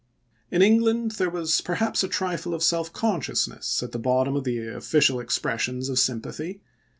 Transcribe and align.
In 0.49 0.63
England 0.63 1.11
there 1.19 1.29
was 1.29 1.61
perhaps 1.61 2.03
a 2.03 2.07
trifle 2.07 2.55
of 2.55 2.63
self 2.63 2.91
consciousness 2.91 3.83
at 3.83 3.91
the 3.91 3.99
bottom 3.99 4.35
of 4.35 4.45
the 4.45 4.57
official 4.69 5.19
expres 5.19 5.61
sions 5.61 5.89
of 5.89 5.99
sympathy. 5.99 6.63